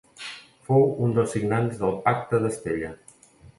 [0.69, 2.93] Fou un dels signants del Pacte d'Estella.